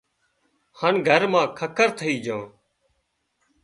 [0.79, 2.43] هانَ گھر مان ککر ٿئي جھان